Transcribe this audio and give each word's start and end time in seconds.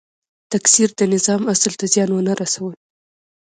تکثیر 0.51 0.89
د 0.99 1.01
نظام 1.13 1.41
اصل 1.53 1.73
ته 1.79 1.85
زیان 1.93 2.09
ونه 2.13 2.33
رسول. 2.41 2.73